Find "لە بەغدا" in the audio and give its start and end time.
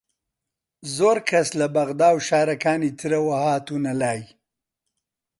1.59-2.09